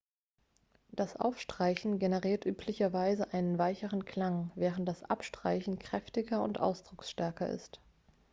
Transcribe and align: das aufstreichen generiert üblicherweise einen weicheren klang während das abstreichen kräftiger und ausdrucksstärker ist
das 0.93 1.15
aufstreichen 1.15 1.99
generiert 1.99 2.47
üblicherweise 2.47 3.31
einen 3.35 3.59
weicheren 3.59 4.03
klang 4.03 4.49
während 4.55 4.87
das 4.87 5.03
abstreichen 5.03 5.77
kräftiger 5.77 6.41
und 6.41 6.59
ausdrucksstärker 6.59 7.47
ist 7.49 7.79